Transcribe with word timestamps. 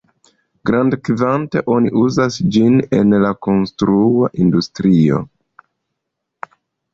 Grandkvante, 0.67 1.61
oni 1.73 1.91
uzas 2.03 2.37
ĝin 2.55 2.79
en 3.01 3.13
la 3.25 3.31
konstrua 3.49 4.31
industrio. 4.47 5.21